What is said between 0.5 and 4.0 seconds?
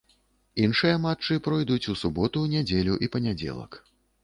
Іншыя матчы пройдуць у суботу, нядзелю і панядзелак.